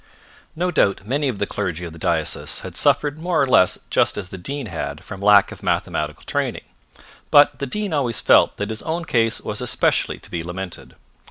No 0.55 0.71
doubt 0.71 1.05
many 1.05 1.27
of 1.27 1.37
the 1.37 1.45
clergy 1.45 1.85
of 1.85 1.93
the 1.93 1.99
diocese 1.99 2.61
had 2.61 2.75
suffered 2.75 3.19
more 3.19 3.39
or 3.39 3.45
less 3.45 3.77
just 3.91 4.17
as 4.17 4.29
the 4.29 4.37
Dean 4.39 4.65
had 4.65 5.03
from 5.03 5.21
lack 5.21 5.51
of 5.51 5.61
mathematical 5.61 6.23
training. 6.23 6.63
But 7.29 7.59
the 7.59 7.67
Dean 7.67 7.93
always 7.93 8.19
felt 8.19 8.57
that 8.57 8.69
his 8.71 8.81
own 8.81 9.05
case 9.05 9.41
was 9.41 9.61
especially 9.61 10.17
to 10.17 10.31
be 10.31 10.41
lamented. 10.43 10.95